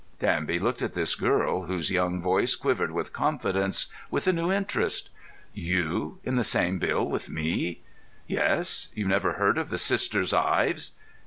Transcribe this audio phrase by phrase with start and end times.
[0.17, 5.11] Danby looked at this girl, whose young voice quivered with confidence, with a new interest.
[5.53, 7.81] "You in the same bill with me!"
[8.25, 8.87] "Yes.
[8.95, 10.93] You've never heard of the Sisters Ives?"